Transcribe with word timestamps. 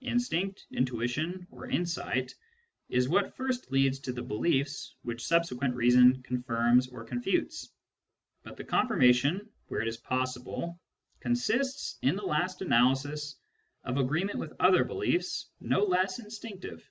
Instinct, 0.00 0.66
intuition, 0.72 1.46
or 1.52 1.70
insight 1.70 2.34
is 2.88 3.08
what 3.08 3.36
first 3.36 3.70
leads 3.70 4.00
to 4.00 4.12
the 4.12 4.24
beliefs 4.24 4.96
which 5.02 5.24
subsequent 5.24 5.76
reason 5.76 6.20
confirms 6.24 6.88
or 6.88 7.04
confutes; 7.04 7.70
but 8.42 8.56
the 8.56 8.64
confirmation, 8.64 9.48
where 9.68 9.80
it 9.80 9.86
is 9.86 9.96
possible, 9.98 10.80
consists, 11.20 11.96
in 12.02 12.16
the 12.16 12.26
last 12.26 12.60
analysis, 12.60 13.36
of 13.84 13.98
agreement 13.98 14.40
with 14.40 14.52
other 14.58 14.82
beliefs 14.82 15.48
no 15.60 15.84
less 15.84 16.18
instinctive. 16.18 16.82